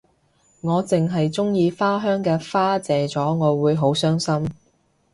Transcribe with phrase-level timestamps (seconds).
[0.61, 4.49] 我淨係鍾意花香啲花謝咗我會好傷心